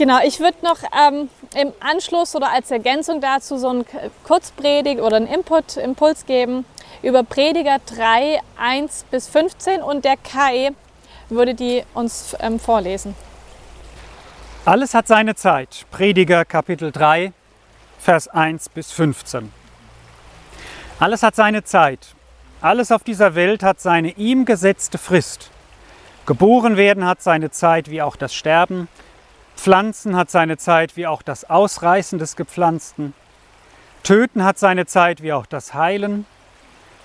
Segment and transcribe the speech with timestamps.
[0.00, 3.84] Genau, ich würde noch ähm, im Anschluss oder als Ergänzung dazu so einen
[4.24, 6.64] Kurzpredigt oder einen Input, Impuls geben
[7.02, 10.70] über Prediger 3, 1 bis 15 und der Kai
[11.28, 13.14] würde die uns ähm, vorlesen.
[14.64, 15.84] Alles hat seine Zeit.
[15.90, 17.34] Prediger Kapitel 3,
[17.98, 19.52] Vers 1 bis 15.
[20.98, 22.14] Alles hat seine Zeit.
[22.62, 25.50] Alles auf dieser Welt hat seine ihm gesetzte Frist.
[26.24, 28.88] Geboren werden hat seine Zeit wie auch das Sterben.
[29.60, 33.12] Pflanzen hat seine Zeit wie auch das Ausreißen des Gepflanzten.
[34.02, 36.24] Töten hat seine Zeit wie auch das Heilen.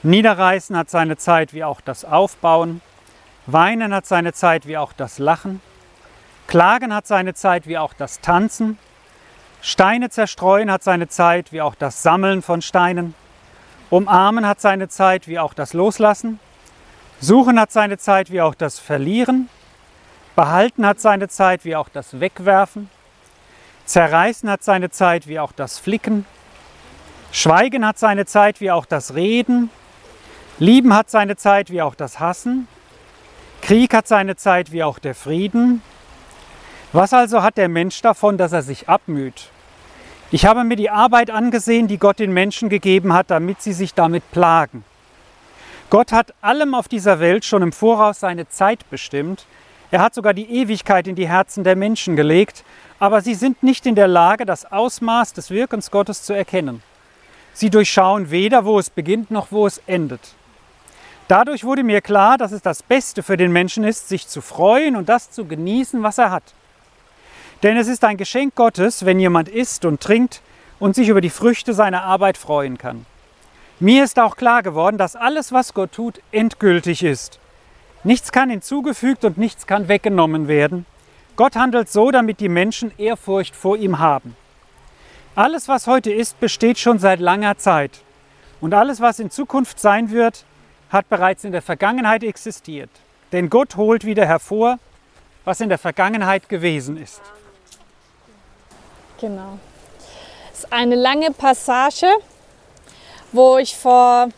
[0.04, 2.80] Niederreißen hat seine Zeit wie auch das Aufbauen.
[3.46, 5.60] Weinen hat seine Zeit wie auch das Lachen.
[6.48, 8.78] Klagen hat seine Zeit wie auch das Tanzen.
[9.62, 13.16] Steine zerstreuen hat seine Zeit wie auch das Sammeln von Steinen.
[13.90, 16.40] Umarmen hat seine Zeit wie auch das Loslassen.
[17.20, 19.50] Suchen hat seine Zeit wie auch das Verlieren.
[20.36, 22.90] Behalten hat seine Zeit wie auch das Wegwerfen.
[23.86, 26.26] Zerreißen hat seine Zeit wie auch das Flicken.
[27.32, 29.70] Schweigen hat seine Zeit wie auch das Reden.
[30.60, 32.68] Lieben hat seine Zeit wie auch das Hassen.
[33.62, 35.82] Krieg hat seine Zeit wie auch der Frieden.
[36.92, 39.50] Was also hat der Mensch davon, dass er sich abmüht?
[40.32, 43.94] Ich habe mir die Arbeit angesehen, die Gott den Menschen gegeben hat, damit sie sich
[43.94, 44.84] damit plagen.
[45.90, 49.46] Gott hat allem auf dieser Welt schon im Voraus seine Zeit bestimmt.
[49.92, 52.64] Er hat sogar die Ewigkeit in die Herzen der Menschen gelegt,
[53.00, 56.82] aber sie sind nicht in der Lage, das Ausmaß des Wirkens Gottes zu erkennen.
[57.54, 60.36] Sie durchschauen weder, wo es beginnt noch wo es endet.
[61.28, 64.96] Dadurch wurde mir klar, dass es das Beste für den Menschen ist, sich zu freuen
[64.96, 66.54] und das zu genießen, was er hat.
[67.64, 70.42] Denn es ist ein Geschenk Gottes, wenn jemand isst und trinkt
[70.80, 73.06] und sich über die Früchte seiner Arbeit freuen kann.
[73.80, 77.40] Mir ist auch klar geworden, dass alles, was Gott tut, endgültig ist.
[78.06, 80.86] Nichts kann hinzugefügt und nichts kann weggenommen werden.
[81.36, 84.38] Gott handelt so, damit die Menschen Ehrfurcht vor ihm haben.
[85.34, 87.92] Alles, was heute ist, besteht schon seit langer Zeit.
[88.62, 90.46] Und alles, was in Zukunft sein wird,
[90.92, 92.92] hat bereits in der Vergangenheit existiert.
[93.32, 94.78] Denn Gott holt wieder hervor,
[95.44, 97.22] was in der Vergangenheit gewesen ist.
[99.20, 99.58] Genau.
[100.52, 102.08] Das ist eine lange Passage,
[103.32, 104.30] wo ich vor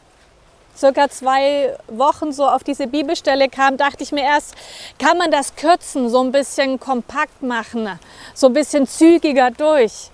[0.77, 4.55] circa zwei Wochen so auf diese Bibelstelle kam, dachte ich mir erst,
[4.99, 7.99] kann man das kürzen, so ein bisschen kompakt machen,
[8.33, 10.11] so ein bisschen zügiger durch.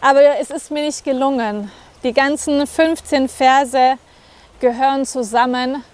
[0.00, 1.70] Aber es ist mir nicht gelungen.
[2.02, 3.96] Die ganzen 15 Verse
[4.60, 5.84] gehören zusammen.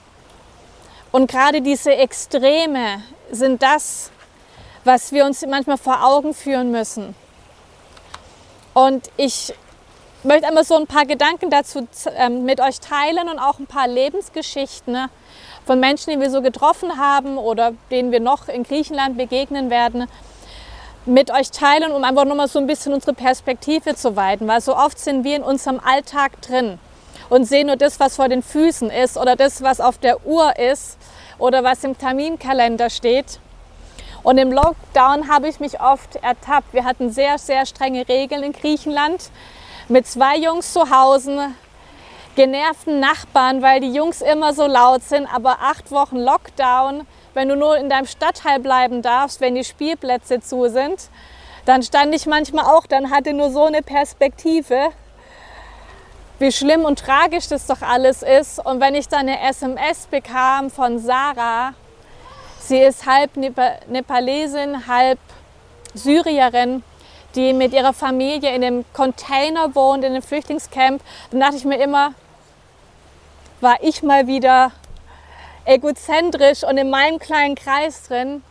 [1.12, 4.10] Und gerade diese Extreme sind das,
[4.84, 7.14] was wir uns manchmal vor Augen führen müssen.
[8.74, 9.52] Und ich
[10.24, 11.86] möchte einmal so ein paar Gedanken dazu
[12.16, 15.10] ähm, mit euch teilen und auch ein paar Lebensgeschichten ne,
[15.64, 20.06] von Menschen, die wir so getroffen haben oder denen wir noch in Griechenland begegnen werden,
[21.06, 24.46] mit euch teilen, um einfach nochmal so ein bisschen unsere Perspektive zu weiten.
[24.46, 26.78] Weil so oft sind wir in unserem Alltag drin
[27.30, 30.58] und sehen nur das, was vor den Füßen ist oder das, was auf der Uhr
[30.58, 30.98] ist
[31.38, 33.40] oder was im Terminkalender steht.
[34.22, 36.74] Und im Lockdown habe ich mich oft ertappt.
[36.74, 39.30] Wir hatten sehr, sehr strenge Regeln in Griechenland
[39.90, 41.50] mit zwei Jungs zu Hause,
[42.36, 47.56] genervten Nachbarn, weil die Jungs immer so laut sind, aber acht Wochen Lockdown, wenn du
[47.56, 51.10] nur in deinem Stadtteil bleiben darfst, wenn die Spielplätze zu sind,
[51.64, 54.90] dann stand ich manchmal auch, dann hatte nur so eine Perspektive,
[56.38, 58.64] wie schlimm und tragisch das doch alles ist.
[58.64, 61.74] Und wenn ich dann eine SMS bekam von Sarah,
[62.60, 65.18] Sie ist halb Nepalesin, halb
[65.94, 66.84] Syrierin,
[67.34, 71.02] die mit ihrer Familie in einem Container wohnt, in einem Flüchtlingscamp.
[71.30, 72.14] Dann dachte ich mir immer,
[73.60, 74.72] war ich mal wieder
[75.64, 78.42] egozentrisch und in meinem kleinen Kreis drin.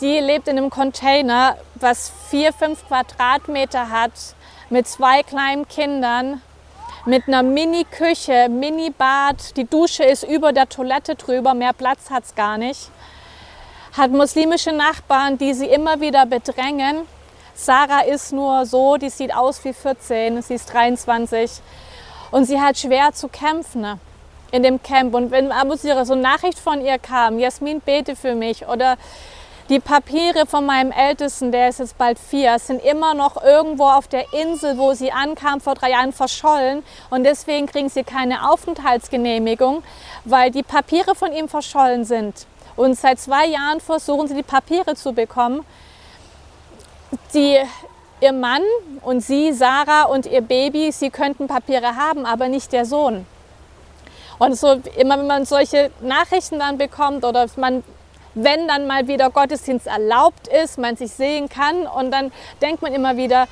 [0.00, 4.12] Die lebt in einem Container, was vier, fünf Quadratmeter hat,
[4.70, 6.40] mit zwei kleinen Kindern,
[7.04, 9.56] mit einer Mini-Küche, Mini-Bad.
[9.56, 12.90] Die Dusche ist über der Toilette drüber, mehr Platz hat es gar nicht
[13.98, 17.02] hat muslimische Nachbarn, die sie immer wieder bedrängen.
[17.60, 21.50] Sarah ist nur so, die sieht aus wie 14, sie ist 23
[22.30, 23.98] und sie hat schwer zu kämpfen
[24.52, 25.12] in dem Camp.
[25.12, 28.68] Und wenn ab und zu so eine Nachricht von ihr kam, Jasmin, bete für mich
[28.68, 28.96] oder
[29.70, 34.06] die Papiere von meinem Ältesten, der ist jetzt bald vier, sind immer noch irgendwo auf
[34.06, 36.84] der Insel, wo sie ankam, vor drei Jahren verschollen.
[37.10, 39.82] Und deswegen kriegen sie keine Aufenthaltsgenehmigung,
[40.24, 42.46] weil die Papiere von ihm verschollen sind.
[42.76, 45.66] Und seit zwei Jahren versuchen sie die Papiere zu bekommen.
[47.34, 47.58] Die,
[48.20, 48.62] ihr Mann
[49.02, 53.26] und sie, Sarah und ihr Baby, sie könnten Papiere haben, aber nicht der Sohn.
[54.38, 57.82] Und so immer wenn man solche Nachrichten dann bekommt oder man
[58.34, 61.86] wenn dann mal wieder Gottesdienst erlaubt ist, man sich sehen kann.
[61.86, 62.30] Und dann
[62.62, 63.48] denkt man immer wieder,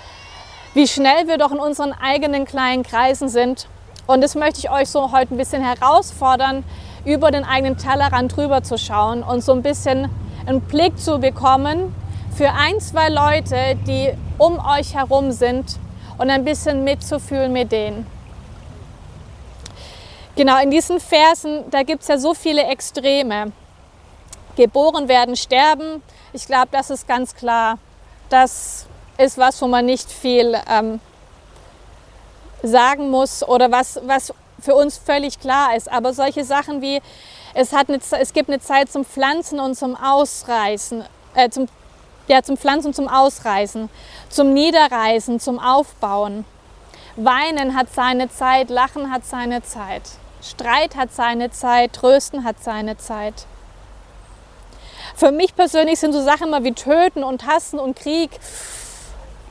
[0.75, 3.67] wie schnell wir doch in unseren eigenen kleinen Kreisen sind.
[4.07, 6.63] Und das möchte ich euch so heute ein bisschen herausfordern,
[7.05, 10.09] über den eigenen Tellerrand drüber zu schauen und so ein bisschen
[10.47, 11.95] einen Blick zu bekommen
[12.37, 15.79] für ein, zwei Leute, die um euch herum sind
[16.19, 18.07] und ein bisschen mitzufühlen mit denen.
[20.37, 23.53] Genau, in diesen Versen, da gibt es ja so viele Extreme.
[24.55, 26.03] Geboren werden, sterben.
[26.35, 27.79] Ich glaube, das ist ganz klar.
[28.29, 28.87] Das
[29.17, 31.01] ist was, wo man nicht viel ähm,
[32.63, 35.91] sagen muss oder was, was für uns völlig klar ist.
[35.91, 37.01] Aber solche Sachen wie,
[37.55, 41.03] es, hat eine, es gibt eine Zeit zum Pflanzen und zum Ausreißen,
[41.35, 41.67] äh, zum,
[42.29, 43.89] ja, zum Pflanzen zum Ausreißen,
[44.29, 46.45] zum Niederreißen, zum Aufbauen.
[47.17, 50.03] Weinen hat seine Zeit, Lachen hat seine Zeit.
[50.43, 53.47] Streit hat seine Zeit, Trösten hat seine Zeit.
[55.15, 58.31] Für mich persönlich sind so Sachen immer wie Töten und Hassen und Krieg.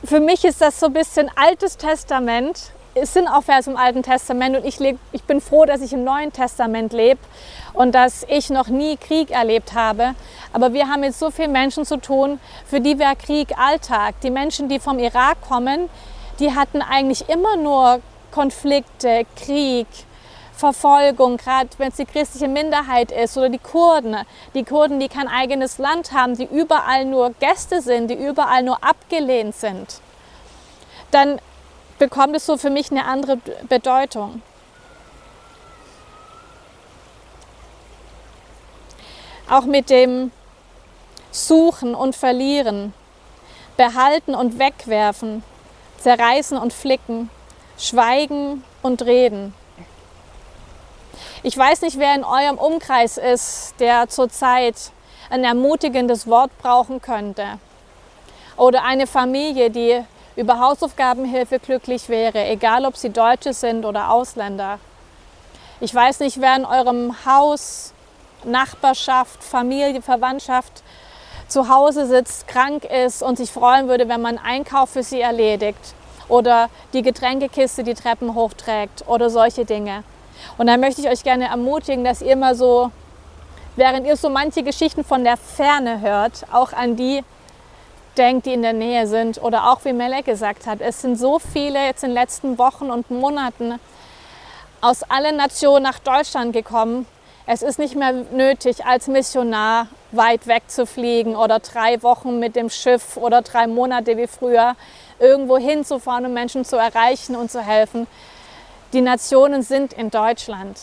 [0.04, 2.70] Für mich ist das so ein bisschen Altes Testament.
[2.98, 5.92] Es sind auch Verse im Alten Testament und ich, leb, ich bin froh, dass ich
[5.92, 7.20] im Neuen Testament lebe
[7.74, 10.14] und dass ich noch nie Krieg erlebt habe.
[10.54, 14.14] Aber wir haben mit so vielen Menschen zu tun, für die wäre Krieg Alltag.
[14.22, 15.90] Die Menschen, die vom Irak kommen,
[16.40, 18.00] die hatten eigentlich immer nur
[18.30, 19.88] Konflikte, Krieg,
[20.54, 24.16] Verfolgung, gerade wenn es die christliche Minderheit ist oder die Kurden.
[24.54, 28.82] Die Kurden, die kein eigenes Land haben, die überall nur Gäste sind, die überall nur
[28.82, 30.00] abgelehnt sind.
[31.10, 31.38] Dann
[31.98, 33.38] bekommt es so für mich eine andere
[33.68, 34.42] Bedeutung.
[39.48, 40.32] Auch mit dem
[41.30, 42.92] Suchen und Verlieren,
[43.76, 45.44] Behalten und Wegwerfen,
[45.98, 47.30] Zerreißen und Flicken,
[47.78, 49.54] Schweigen und Reden.
[51.42, 54.90] Ich weiß nicht, wer in eurem Umkreis ist, der zurzeit
[55.30, 57.58] ein ermutigendes Wort brauchen könnte.
[58.56, 60.02] Oder eine Familie, die
[60.36, 64.78] über Hausaufgabenhilfe glücklich wäre, egal ob sie Deutsche sind oder Ausländer.
[65.80, 67.92] Ich weiß nicht, wer in eurem Haus,
[68.44, 70.82] Nachbarschaft, Familie, Verwandtschaft
[71.48, 75.94] zu Hause sitzt, krank ist und sich freuen würde, wenn man Einkauf für sie erledigt
[76.28, 80.02] oder die Getränkekiste die Treppen hochträgt oder solche Dinge.
[80.58, 82.90] Und da möchte ich euch gerne ermutigen, dass ihr mal so,
[83.76, 87.22] während ihr so manche Geschichten von der Ferne hört, auch an die
[88.18, 89.42] denkt, die in der Nähe sind.
[89.42, 92.90] Oder auch wie Melek gesagt hat, es sind so viele jetzt in den letzten Wochen
[92.90, 93.78] und Monaten
[94.80, 97.06] aus allen Nationen nach Deutschland gekommen.
[97.46, 102.56] Es ist nicht mehr nötig, als Missionar weit weg zu fliegen oder drei Wochen mit
[102.56, 104.74] dem Schiff oder drei Monate wie früher
[105.18, 108.06] irgendwo hinzufahren, um Menschen zu erreichen und zu helfen.
[108.92, 110.78] Die Nationen sind in Deutschland.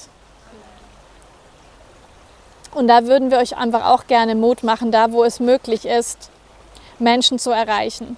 [2.74, 6.32] Und da würden wir euch einfach auch gerne Mut machen, da wo es möglich ist,
[7.04, 8.18] Menschen zu erreichen.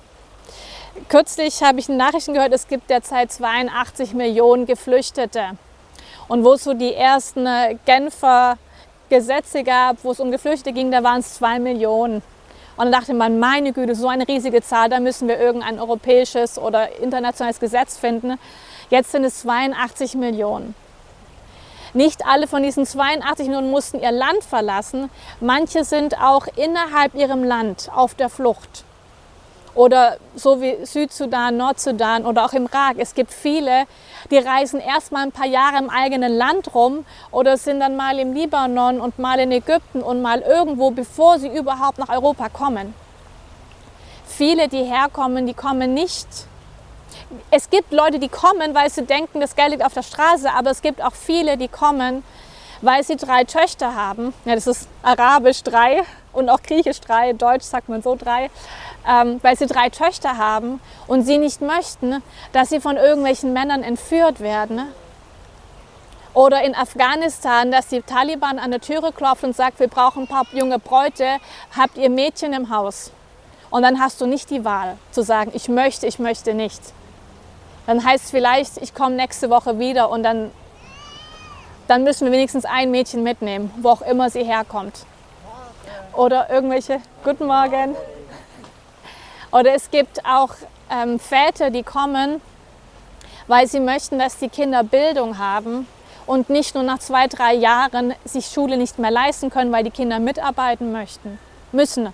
[1.09, 5.57] Kürzlich habe ich in Nachrichten gehört, es gibt derzeit 82 Millionen Geflüchtete.
[6.27, 7.47] Und wo es so die ersten
[7.85, 8.57] Genfer
[9.09, 12.23] Gesetze gab, wo es um Geflüchtete ging, da waren es zwei Millionen.
[12.77, 16.57] Und dann dachte man, meine Güte, so eine riesige Zahl, da müssen wir irgendein europäisches
[16.57, 18.37] oder internationales Gesetz finden.
[18.89, 20.75] Jetzt sind es 82 Millionen.
[21.95, 25.09] Nicht alle von diesen 82 Millionen mussten ihr Land verlassen.
[25.39, 28.83] Manche sind auch innerhalb ihrem Land auf der Flucht.
[29.75, 32.97] Oder so wie Südsudan, Nordsudan oder auch im Irak.
[32.97, 33.85] Es gibt viele,
[34.29, 38.19] die reisen erst mal ein paar Jahre im eigenen Land rum oder sind dann mal
[38.19, 42.93] im Libanon und mal in Ägypten und mal irgendwo, bevor sie überhaupt nach Europa kommen.
[44.25, 46.27] Viele, die herkommen, die kommen nicht
[47.51, 50.71] es gibt Leute, die kommen, weil sie denken, das Geld liegt auf der Straße, aber
[50.71, 52.23] es gibt auch viele, die kommen,
[52.81, 54.33] weil sie drei Töchter haben.
[54.45, 58.49] Ja, das ist arabisch drei und auch griechisch drei, deutsch sagt man so drei,
[59.07, 63.83] ähm, weil sie drei Töchter haben und sie nicht möchten, dass sie von irgendwelchen Männern
[63.83, 64.81] entführt werden.
[66.33, 70.27] Oder in Afghanistan, dass die Taliban an der Türe klopft und sagt, wir brauchen ein
[70.27, 71.37] paar junge Bräute,
[71.77, 73.11] habt ihr Mädchen im Haus?
[73.69, 76.81] Und dann hast du nicht die Wahl zu sagen, ich möchte, ich möchte nicht.
[77.85, 80.51] Dann heißt es vielleicht, ich komme nächste Woche wieder und dann,
[81.87, 85.05] dann müssen wir wenigstens ein Mädchen mitnehmen, wo auch immer sie herkommt.
[86.13, 87.95] Oder irgendwelche, guten Morgen.
[89.51, 90.49] Oder es gibt auch
[90.89, 92.41] ähm, Väter, die kommen,
[93.47, 95.87] weil sie möchten, dass die Kinder Bildung haben
[96.25, 99.91] und nicht nur nach zwei, drei Jahren sich Schule nicht mehr leisten können, weil die
[99.91, 101.37] Kinder mitarbeiten möchten,
[101.71, 102.13] müssen.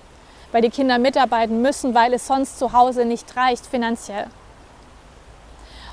[0.52, 4.28] Weil die Kinder mitarbeiten müssen, weil es sonst zu Hause nicht reicht finanziell.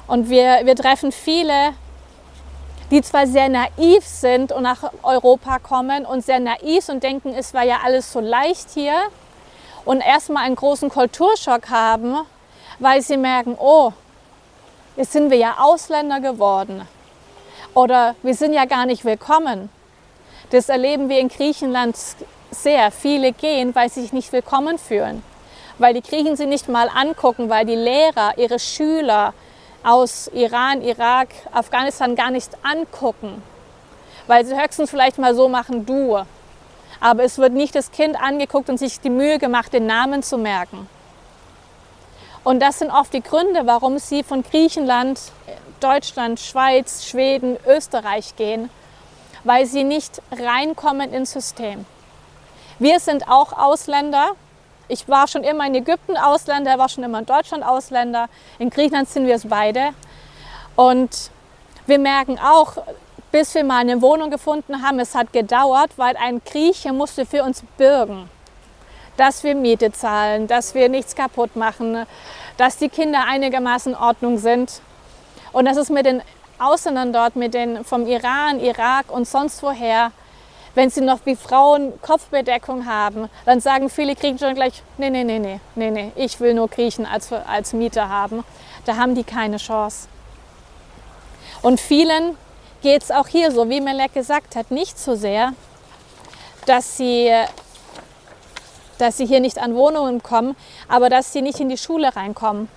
[0.08, 1.74] Und wir, wir treffen viele,
[2.90, 7.52] die zwar sehr naiv sind und nach Europa kommen und sehr naiv und denken, es
[7.52, 8.94] war ja alles so leicht hier
[9.84, 12.16] und erstmal einen großen Kulturschock haben,
[12.78, 13.92] weil sie merken, oh,
[14.96, 16.88] jetzt sind wir ja Ausländer geworden
[17.74, 19.68] oder wir sind ja gar nicht willkommen.
[20.50, 21.94] Das erleben wir in Griechenland
[22.50, 22.90] sehr.
[22.90, 25.22] Viele gehen, weil sie sich nicht willkommen fühlen,
[25.76, 29.34] weil die Griechen sie nicht mal angucken, weil die Lehrer ihre Schüler
[29.88, 33.42] aus Iran, Irak, Afghanistan gar nicht angucken,
[34.26, 36.18] weil sie höchstens vielleicht mal so machen, du.
[37.00, 40.36] Aber es wird nicht das Kind angeguckt und sich die Mühe gemacht, den Namen zu
[40.36, 40.86] merken.
[42.44, 45.20] Und das sind oft die Gründe, warum sie von Griechenland,
[45.80, 48.68] Deutschland, Schweiz, Schweden, Österreich gehen,
[49.44, 51.86] weil sie nicht reinkommen ins System.
[52.78, 54.32] Wir sind auch Ausländer.
[54.88, 58.28] Ich war schon immer in Ägypten Ausländer, er war schon immer in Deutschland Ausländer.
[58.58, 59.90] In Griechenland sind wir es beide.
[60.76, 61.30] Und
[61.86, 62.78] wir merken auch,
[63.30, 67.42] bis wir mal eine Wohnung gefunden haben, es hat gedauert, weil ein Grieche musste für
[67.42, 68.30] uns bürgen,
[69.18, 72.06] dass wir Miete zahlen, dass wir nichts kaputt machen,
[72.56, 74.80] dass die Kinder einigermaßen in Ordnung sind.
[75.52, 76.22] Und das ist mit den
[76.58, 80.12] Ausländern dort, mit den vom Iran, Irak und sonst woher,
[80.78, 85.24] wenn sie noch wie Frauen Kopfbedeckung haben, dann sagen viele Griechen schon gleich, nee, nee,
[85.24, 88.44] nee, nee, nee, nee, ich will nur Griechen als, als Mieter haben.
[88.84, 90.06] Da haben die keine Chance.
[91.62, 92.36] Und vielen
[92.80, 95.52] geht es auch hier so, wie Melek gesagt hat, nicht so sehr,
[96.64, 97.28] dass sie,
[98.98, 100.54] dass sie hier nicht an Wohnungen kommen,
[100.86, 102.68] aber dass sie nicht in die Schule reinkommen.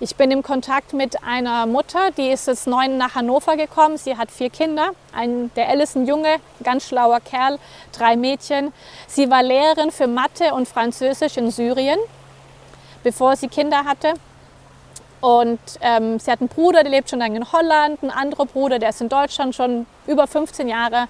[0.00, 3.98] Ich bin im Kontakt mit einer Mutter, die ist jetzt neun nach Hannover gekommen.
[3.98, 4.90] Sie hat vier Kinder.
[5.12, 7.58] Ein, der Alice, Junge, ganz schlauer Kerl,
[7.90, 8.72] drei Mädchen.
[9.08, 11.98] Sie war Lehrerin für Mathe und Französisch in Syrien,
[13.02, 14.14] bevor sie Kinder hatte.
[15.20, 18.78] Und ähm, sie hat einen Bruder, der lebt schon lange in Holland, ein anderer Bruder,
[18.78, 21.08] der ist in Deutschland schon über 15 Jahre.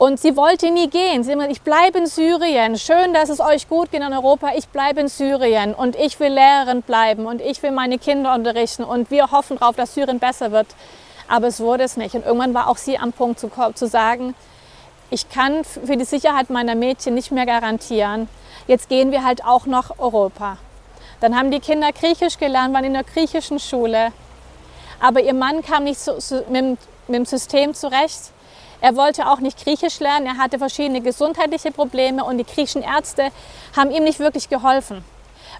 [0.00, 1.24] Und sie wollte nie gehen.
[1.24, 2.78] Sie hat ich bleibe in Syrien.
[2.78, 4.52] Schön, dass es euch gut geht in Europa.
[4.56, 8.82] Ich bleibe in Syrien und ich will Lehrerin bleiben und ich will meine Kinder unterrichten
[8.82, 10.68] und wir hoffen darauf, dass Syrien besser wird.
[11.28, 12.14] Aber es wurde es nicht.
[12.14, 14.34] Und irgendwann war auch sie am Punkt zu, zu sagen,
[15.10, 18.30] ich kann für die Sicherheit meiner Mädchen nicht mehr garantieren.
[18.66, 20.56] Jetzt gehen wir halt auch nach Europa.
[21.20, 24.12] Dann haben die Kinder Griechisch gelernt, waren in der griechischen Schule.
[24.98, 28.32] Aber ihr Mann kam nicht so, so, mit, mit dem System zurecht.
[28.80, 33.28] Er wollte auch nicht Griechisch lernen, er hatte verschiedene gesundheitliche Probleme und die griechischen Ärzte
[33.76, 35.04] haben ihm nicht wirklich geholfen.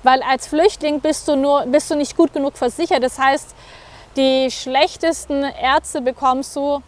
[0.02, 3.02] Weil als Flüchtling bist du, nur, bist du nicht gut genug versichert.
[3.02, 3.54] Das heißt,
[4.16, 6.82] die schlechtesten Ärzte bekommst du,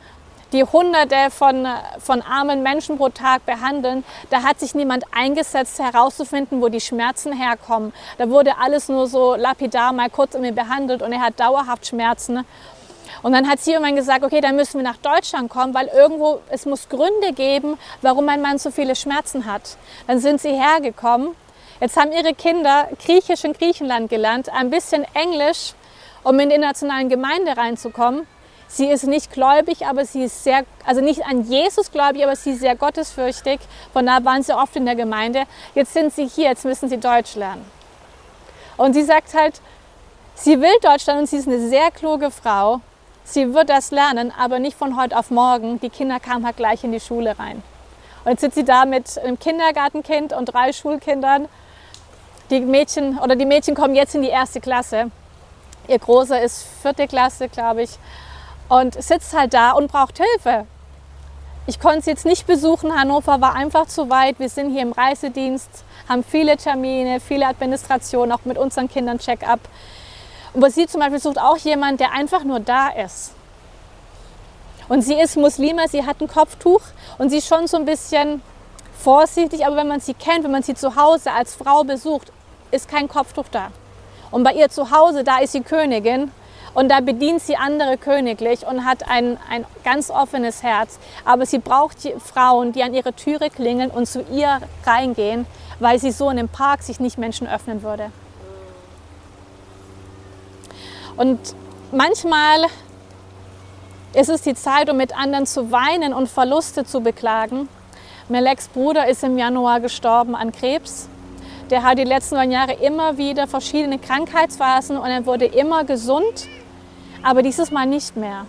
[0.53, 1.67] die Hunderte von,
[1.99, 4.05] von armen Menschen pro Tag behandeln.
[4.31, 7.93] Da hat sich niemand eingesetzt, herauszufinden, wo die Schmerzen herkommen.
[8.19, 11.87] Da wurde alles nur so lapidar mal kurz um ihn behandelt und er hat dauerhaft
[11.87, 12.45] Schmerzen.
[13.23, 16.41] Und dann hat sie irgendwann gesagt, okay, dann müssen wir nach Deutschland kommen, weil irgendwo,
[16.50, 19.76] es muss Gründe geben, warum mein Mann so viele Schmerzen hat.
[20.07, 21.37] Dann sind sie hergekommen.
[21.81, 25.75] Jetzt haben ihre Kinder Griechisch in Griechenland gelernt, ein bisschen Englisch,
[26.25, 28.26] um in die internationalen Gemeinde reinzukommen.
[28.69, 32.52] Sie ist nicht gläubig, aber sie ist sehr, also nicht an Jesus gläubig, aber sie
[32.52, 33.61] ist sehr gottesfürchtig.
[33.93, 35.43] Von da waren sie oft in der Gemeinde.
[35.75, 37.64] Jetzt sind sie hier, jetzt müssen sie Deutsch lernen.
[38.79, 39.61] Und sie sagt halt,
[40.35, 42.81] sie will Deutschland und sie ist eine sehr kluge Frau.
[43.25, 45.81] Sie wird das lernen, aber nicht von heute auf morgen.
[45.81, 47.62] Die Kinder kamen halt gleich in die Schule rein.
[48.25, 51.49] Und jetzt sitzt sie da mit einem Kindergartenkind und drei Schulkindern.
[52.50, 55.11] Die Mädchen oder die Mädchen kommen jetzt in die erste Klasse.
[55.88, 57.91] Ihr Großer ist vierte Klasse, glaube ich,
[58.69, 60.67] und sitzt halt da und braucht Hilfe.
[61.67, 62.95] Ich konnte sie jetzt nicht besuchen.
[62.95, 64.38] Hannover war einfach zu weit.
[64.38, 69.61] Wir sind hier im Reisedienst, haben viele Termine, viele Administrationen, auch mit unseren Kindern Check-up.
[70.54, 73.32] Aber sie zum Beispiel sucht auch jemanden, der einfach nur da ist.
[74.88, 76.82] Und sie ist Muslima, sie hat ein Kopftuch
[77.18, 78.42] und sie ist schon so ein bisschen
[79.02, 82.30] vorsichtig, aber wenn man sie kennt, wenn man sie zu Hause als Frau besucht,
[82.71, 83.71] ist kein Kopftuch da.
[84.30, 86.30] Und bei ihr zu Hause, da ist sie Königin
[86.75, 90.99] und da bedient sie andere königlich und hat ein, ein ganz offenes Herz.
[91.25, 95.47] Aber sie braucht Frauen, die an ihre Türe klingeln und zu ihr reingehen,
[95.80, 98.11] weil sie so in dem Park sich nicht Menschen öffnen würde.
[101.16, 101.38] Und
[101.90, 102.66] manchmal
[104.14, 107.69] ist es die Zeit, um mit anderen zu weinen und Verluste zu beklagen.
[108.28, 111.09] Meleks Bruder ist im Januar gestorben an Krebs.
[111.71, 116.49] Der hat die letzten neun Jahre immer wieder verschiedene Krankheitsphasen und er wurde immer gesund,
[117.23, 118.47] aber dieses Mal nicht mehr.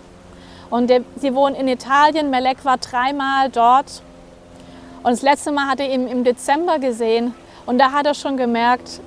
[0.69, 2.29] Und der, sie wohnen in Italien.
[2.29, 4.01] Melek war dreimal dort.
[5.03, 7.35] Und das letzte Mal hat er ihn im Dezember gesehen.
[7.65, 8.99] Und da hat er schon gemerkt,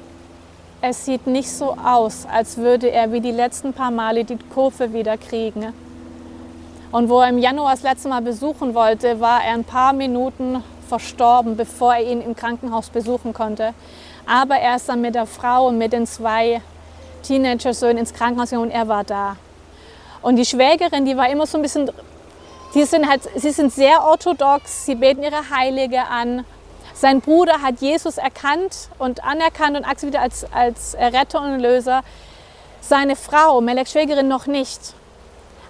[0.81, 4.93] es sieht nicht so aus, als würde er wie die letzten paar Male die Kurve
[4.93, 5.73] wieder kriegen.
[6.93, 10.63] Und wo er im Januar das letzte Mal besuchen wollte, war er ein paar Minuten
[10.89, 13.75] verstorben, bevor er ihn im Krankenhaus besuchen konnte.
[14.27, 16.61] Aber er ist dann mit der Frau und mit den zwei
[17.23, 19.37] Teenager-Söhnen ins Krankenhaus gegangen und er war da.
[20.23, 21.91] Und die Schwägerin, die war immer so ein bisschen,
[22.75, 26.45] die sind halt, sie sind sehr orthodox, sie beten ihre Heilige an.
[26.99, 32.03] Sein Bruder hat Jesus erkannt und anerkannt und akzeptiert als, als Retter und Löser.
[32.81, 34.95] Seine Frau, Meleks Schwägerin, noch nicht.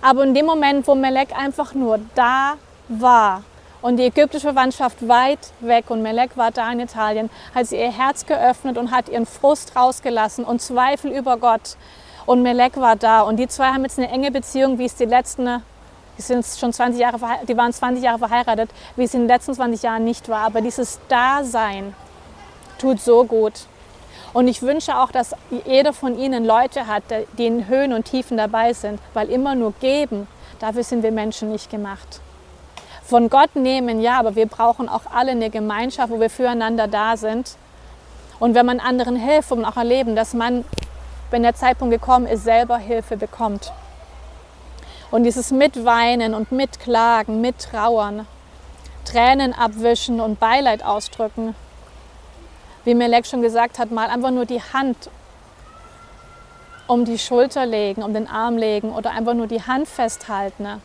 [0.00, 2.54] Aber in dem Moment, wo Melek einfach nur da
[2.88, 3.42] war
[3.82, 7.90] und die ägyptische Verwandtschaft weit weg und Melek war da in Italien, hat sie ihr
[7.90, 11.76] Herz geöffnet und hat ihren Frust rausgelassen und Zweifel über Gott.
[12.24, 15.04] Und Melek war da und die zwei haben jetzt eine enge Beziehung, wie es die
[15.04, 15.62] letzten,
[16.18, 19.54] die sind schon 20 Jahre, die waren 20 Jahre verheiratet, wie es in den letzten
[19.54, 20.46] 20 Jahren nicht war.
[20.46, 21.94] Aber dieses Dasein
[22.78, 23.66] tut so gut.
[24.32, 27.04] Und ich wünsche auch, dass jeder von Ihnen Leute hat,
[27.38, 31.50] die in Höhen und Tiefen dabei sind, weil immer nur geben, dafür sind wir Menschen
[31.50, 32.20] nicht gemacht.
[33.02, 37.16] Von Gott nehmen, ja, aber wir brauchen auch alle eine Gemeinschaft, wo wir füreinander da
[37.16, 37.56] sind.
[38.38, 40.64] Und wenn man anderen hilft und auch erleben, dass man,
[41.30, 43.72] wenn der Zeitpunkt gekommen ist, selber Hilfe bekommt.
[45.10, 48.26] Und dieses Mitweinen und Mitklagen, Mittrauern,
[49.04, 51.54] Tränen abwischen und Beileid ausdrücken,
[52.84, 55.10] wie Melek schon gesagt hat, mal einfach nur die Hand
[56.86, 60.80] um die Schulter legen, um den Arm legen oder einfach nur die Hand festhalten,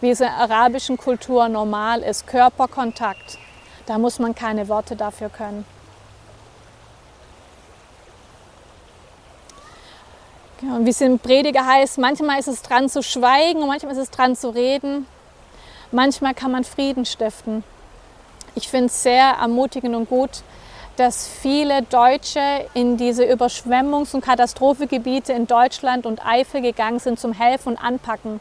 [0.00, 3.38] wie es in der arabischen Kultur normal ist, Körperkontakt.
[3.86, 5.64] Da muss man keine Worte dafür können.
[10.62, 13.98] Und wie es im Prediger heißt, manchmal ist es dran zu schweigen und manchmal ist
[13.98, 15.06] es dran zu reden.
[15.90, 17.64] Manchmal kann man Frieden stiften.
[18.54, 20.42] Ich finde es sehr ermutigend und gut,
[20.96, 27.32] dass viele Deutsche in diese Überschwemmungs- und Katastrophengebiete in Deutschland und Eifel gegangen sind zum
[27.32, 28.40] Helfen und Anpacken.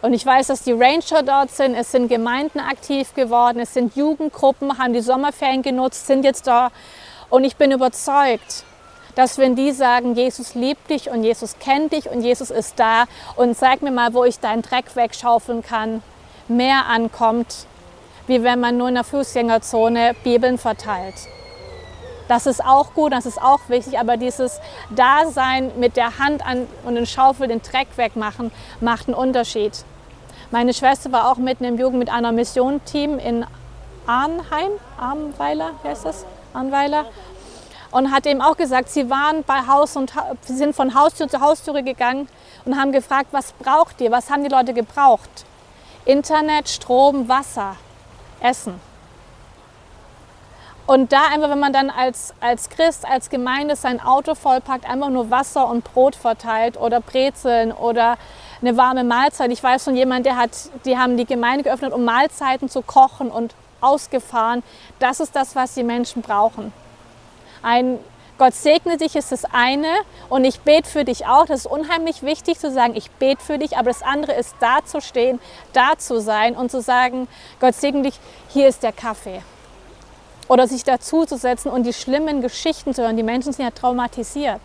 [0.00, 3.94] Und ich weiß, dass die Ranger dort sind, es sind Gemeinden aktiv geworden, es sind
[3.94, 6.70] Jugendgruppen, haben die Sommerferien genutzt, sind jetzt da.
[7.28, 8.64] Und ich bin überzeugt,
[9.14, 13.04] dass wenn die sagen, Jesus liebt dich und Jesus kennt dich und Jesus ist da
[13.36, 16.02] und sag mir mal, wo ich deinen Dreck wegschaufeln kann,
[16.48, 17.66] mehr ankommt,
[18.26, 21.14] wie wenn man nur in der Fußgängerzone Bibeln verteilt.
[22.28, 24.60] Das ist auch gut, das ist auch wichtig, aber dieses
[24.94, 29.84] Dasein mit der Hand an und den Schaufel den Dreck wegmachen, macht einen Unterschied.
[30.52, 33.44] Meine Schwester war auch mitten im Jugend mit einer Missionteam in
[34.06, 36.24] Arnheim, Arnweiler, wie heißt das?
[36.52, 37.06] Arnweiler.
[37.90, 40.12] Und hat eben auch gesagt, sie waren bei Haus und
[40.44, 42.28] sind von Haustür zu Haustüre gegangen
[42.64, 44.12] und haben gefragt, was braucht ihr?
[44.12, 45.44] Was haben die Leute gebraucht?
[46.04, 47.76] Internet, Strom, Wasser,
[48.40, 48.80] Essen.
[50.86, 55.08] Und da einfach, wenn man dann als, als Christ, als Gemeinde sein Auto vollpackt, einfach
[55.08, 58.16] nur Wasser und Brot verteilt oder Brezeln oder
[58.60, 59.52] eine warme Mahlzeit.
[59.52, 60.50] Ich weiß von jemandem, der hat,
[60.84, 64.64] die haben die Gemeinde geöffnet, um Mahlzeiten zu kochen und ausgefahren.
[64.98, 66.72] Das ist das, was die Menschen brauchen.
[67.62, 67.98] Ein
[68.38, 69.92] Gott segne dich ist das eine
[70.30, 71.44] und ich bete für dich auch.
[71.44, 74.78] Das ist unheimlich wichtig zu sagen, ich bete für dich, aber das andere ist da
[74.82, 75.38] zu stehen,
[75.74, 77.28] da zu sein und zu sagen,
[77.60, 78.18] Gott segne dich,
[78.48, 79.42] hier ist der Kaffee
[80.50, 83.16] oder sich dazuzusetzen und die schlimmen Geschichten zu hören.
[83.16, 84.60] Die Menschen sind ja traumatisiert.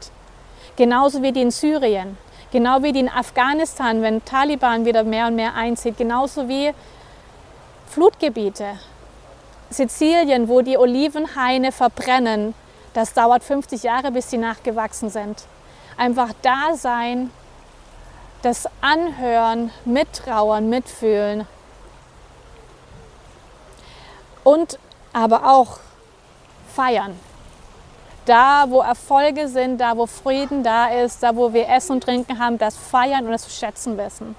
[0.77, 2.17] Genauso wie die in Syrien,
[2.51, 6.73] genau wie die in Afghanistan, wenn Taliban wieder mehr und mehr einzieht, genauso wie
[7.87, 8.79] Flutgebiete.
[9.69, 12.55] Sizilien, wo die Olivenhaine verbrennen,
[12.95, 15.43] das dauert 50 Jahre, bis sie nachgewachsen sind.
[15.97, 17.29] Einfach da sein,
[18.41, 21.45] das Anhören, Mittrauern, Mitfühlen.
[24.45, 24.79] Und
[25.11, 25.79] aber auch
[26.73, 27.19] feiern.
[28.25, 32.39] Da, wo Erfolge sind, da, wo Frieden da ist, da, wo wir Essen und Trinken
[32.39, 34.37] haben, das feiern und das schätzen wissen.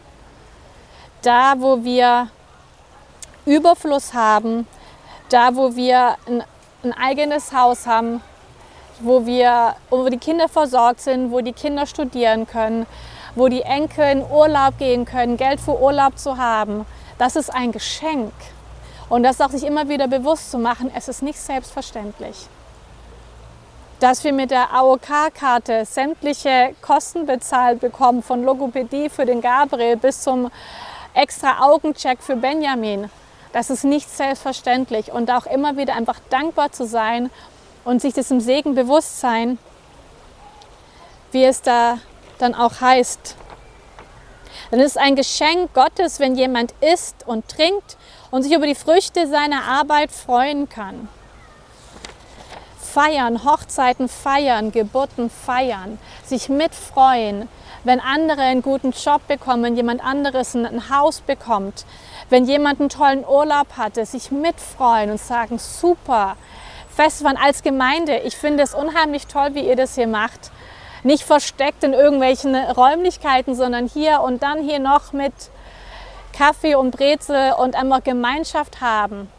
[1.21, 2.31] Da, wo wir
[3.45, 4.67] Überfluss haben,
[5.29, 6.43] da, wo wir ein,
[6.83, 8.23] ein eigenes Haus haben,
[9.01, 12.87] wo, wir, wo die Kinder versorgt sind, wo die Kinder studieren können,
[13.35, 16.87] wo die Enkel in Urlaub gehen können, Geld für Urlaub zu haben,
[17.19, 18.33] das ist ein Geschenk.
[19.09, 22.49] Und das auch sich immer wieder bewusst zu machen, es ist nicht selbstverständlich.
[24.01, 30.23] Dass wir mit der AOK-Karte sämtliche Kosten bezahlt bekommen, von Logopädie für den Gabriel bis
[30.23, 30.51] zum
[31.15, 33.09] extra Augencheck für Benjamin,
[33.53, 35.13] das ist nicht selbstverständlich.
[35.13, 37.31] Und auch immer wieder einfach dankbar zu sein
[37.87, 39.59] und sich diesem Segen bewusst sein,
[41.31, 41.99] wie es da
[42.39, 43.37] dann auch heißt.
[44.71, 47.97] Dann ist es ein Geschenk Gottes, wenn jemand isst und trinkt
[48.33, 51.09] und sich über die Früchte seiner Arbeit freuen kann.
[52.81, 57.47] feiern, Hochzeiten feiern, Geburten feiern, sich mitfreuen,
[57.85, 61.85] wenn andere einen guten Job bekommen, wenn jemand anderes ein Haus bekommt,
[62.31, 66.37] wenn jemand einen tollen Urlaub hatte, sich mitfreuen und sagen, super,
[66.97, 70.51] Festival als Gemeinde, ich finde es unheimlich toll, wie ihr das hier macht.
[71.03, 75.35] Nicht versteckt in irgendwelchen Räumlichkeiten, sondern hier und dann hier noch mit
[76.33, 79.31] Kaffee und Brezel und einfach Gemeinschaft haben.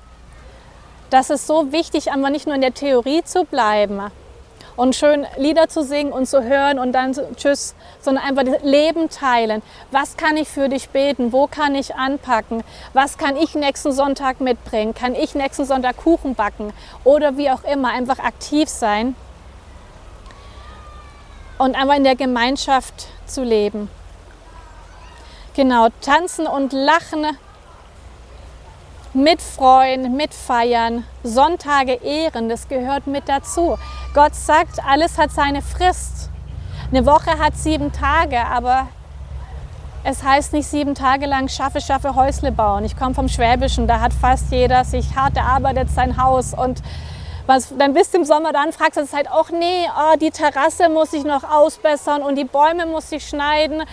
[1.10, 4.02] Das ist so wichtig, einfach nicht nur in der Theorie zu bleiben,
[4.78, 9.10] und schön Lieder zu singen und zu hören und dann tschüss, sondern einfach das Leben
[9.10, 9.62] teilen.
[9.92, 11.34] Was kann ich für dich beten?
[11.34, 12.64] Wo kann ich anpacken?
[12.94, 14.94] Was kann ich nächsten Sonntag mitbringen?
[14.94, 16.72] Kann ich nächsten Sonntag Kuchen backen?
[17.04, 19.16] Oder wie auch immer, einfach aktiv sein
[21.58, 23.90] und einfach in der Gemeinschaft zu leben.
[25.56, 27.26] Genau, tanzen und lachen
[29.18, 33.78] mitfreuen, mitfeiern, Sonntage ehren, das gehört mit dazu.
[34.14, 36.30] Gott sagt, alles hat seine Frist.
[36.92, 38.88] Eine Woche hat sieben Tage, aber
[40.04, 42.86] es heißt nicht sieben Tage lang schaffe, schaffe Häusle bauen.
[42.86, 46.82] Ich komme vom Schwäbischen, da hat fast jeder sich hart erarbeitet sein Haus und
[47.48, 50.90] was, dann bist du im Sommer dann fragst du halt auch, nee, oh, die Terrasse
[50.90, 53.84] muss ich noch ausbessern und die Bäume muss ich schneiden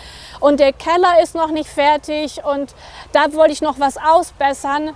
[0.40, 2.74] und der Keller ist noch nicht fertig und
[3.12, 4.90] da wollte ich noch was ausbessern.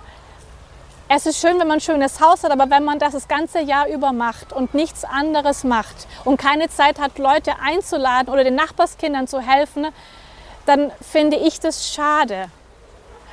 [1.11, 3.61] Es ist schön, wenn man ein schönes Haus hat, aber wenn man das das ganze
[3.61, 8.53] Jahr über macht und nichts anderes macht und keine Zeit hat, Leute einzuladen oder den
[8.53, 9.87] Nachbarskindern zu helfen,
[10.67, 12.51] dann finde ich das schade.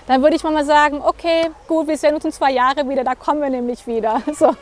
[0.06, 3.14] Dann würde ich mal sagen, okay, gut, wir sehen uns in zwei Jahren wieder, da
[3.14, 4.22] kommen wir nämlich wieder.
[4.32, 4.56] So.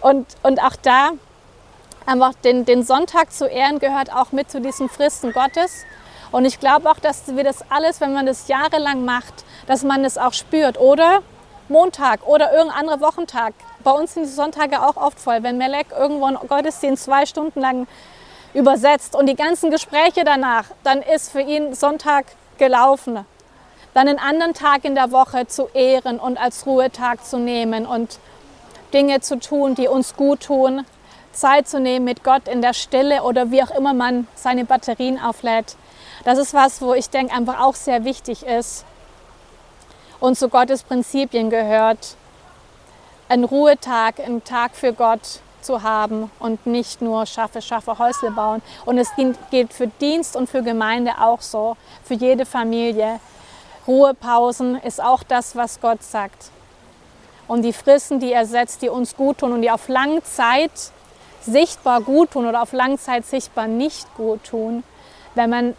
[0.00, 1.10] Und, und auch da
[2.06, 5.84] einfach den, den Sonntag zu ehren gehört auch mit zu diesen Fristen Gottes.
[6.30, 10.02] Und ich glaube auch, dass wir das alles, wenn man das jahrelang macht, dass man
[10.02, 10.80] das auch spürt.
[10.80, 11.20] Oder
[11.68, 13.54] Montag oder irgendein anderer Wochentag.
[13.84, 15.42] Bei uns sind die Sonntage auch oft voll.
[15.42, 17.86] Wenn Melek irgendwo einen Gottesdienst zwei Stunden lang
[18.54, 22.26] übersetzt und die ganzen Gespräche danach, dann ist für ihn Sonntag
[22.58, 23.24] gelaufen.
[23.94, 28.18] Dann einen anderen Tag in der Woche zu ehren und als Ruhetag zu nehmen und
[28.92, 30.84] Dinge zu tun, die uns gut tun.
[31.32, 35.18] Zeit zu nehmen mit Gott in der Stille oder wie auch immer man seine Batterien
[35.18, 35.76] auflädt.
[36.24, 38.84] Das ist was, wo ich denke, einfach auch sehr wichtig ist
[40.22, 42.14] und zu Gottes Prinzipien gehört,
[43.28, 48.62] einen Ruhetag, einen Tag für Gott zu haben und nicht nur schaffe, schaffe, Häusle bauen.
[48.84, 49.08] Und es
[49.50, 53.18] gilt für Dienst und für Gemeinde auch so, für jede Familie.
[53.88, 56.50] Ruhepausen ist auch das, was Gott sagt.
[57.48, 60.70] Und die Fristen, die er setzt, die uns gut tun und die auf lange Zeit
[61.40, 64.84] sichtbar gut tun oder auf lange Zeit sichtbar nicht gut tun,
[65.34, 65.76] wenn man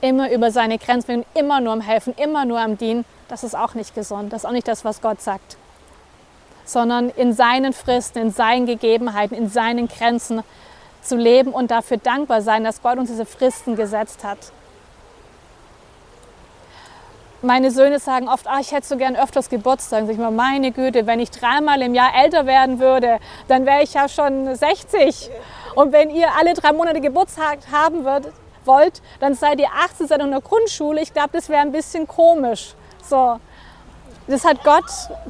[0.00, 3.74] immer über seine Grenzen, immer nur am Helfen, immer nur am Dienen, das ist auch
[3.74, 4.32] nicht gesund.
[4.32, 5.56] Das ist auch nicht das, was Gott sagt.
[6.64, 10.42] Sondern in seinen Fristen, in seinen Gegebenheiten, in seinen Grenzen
[11.02, 14.38] zu leben und dafür dankbar sein, dass Gott uns diese Fristen gesetzt hat.
[17.42, 20.04] Meine Söhne sagen oft, ah, ich hätte so gern öfters Geburtstag.
[20.06, 23.82] Sag ich mal, meine Güte, wenn ich dreimal im Jahr älter werden würde, dann wäre
[23.82, 25.28] ich ja schon 60.
[25.74, 28.32] Und wenn ihr alle drei Monate Geburtstag haben würdet,
[28.64, 31.02] wollt, dann seid ihr 18, seid in der Grundschule.
[31.02, 32.74] Ich glaube, das wäre ein bisschen komisch.
[33.08, 33.40] So.
[34.26, 34.84] Das hat Gott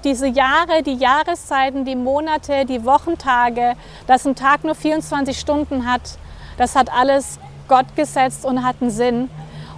[0.04, 3.74] diese Jahre, die Jahreszeiten, die Monate, die Wochentage,
[4.06, 6.16] dass ein Tag nur 24 Stunden hat,
[6.56, 9.30] das hat alles Gott gesetzt und hat einen Sinn.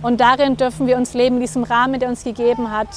[0.03, 2.89] Und darin dürfen wir uns leben, in diesem Rahmen, der uns gegeben hat.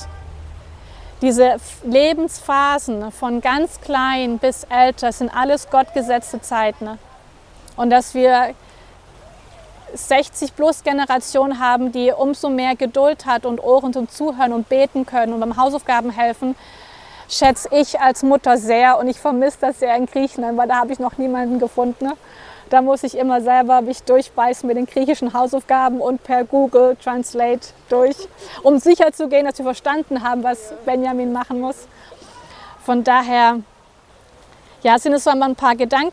[1.21, 6.99] Diese Lebensphasen von ganz klein bis älter sind alles gottgesetzte Zeiten.
[7.77, 8.53] Und dass wir
[9.93, 15.05] 60 plus Generation haben, die umso mehr Geduld hat und Ohren zum Zuhören und beten
[15.05, 16.55] können und beim Hausaufgaben helfen,
[17.29, 20.91] schätze ich als Mutter sehr und ich vermisse das sehr in Griechenland, weil da habe
[20.91, 22.05] ich noch niemanden gefunden.
[22.05, 22.13] Ne?
[22.69, 27.69] Da muss ich immer selber mich durchbeißen mit den griechischen Hausaufgaben und per Google Translate
[27.89, 28.15] durch,
[28.61, 31.87] um sicher zu gehen, dass wir verstanden haben, was Benjamin machen muss.
[32.83, 33.59] Von daher
[34.83, 36.07] ja, sind es so ein paar Gedanken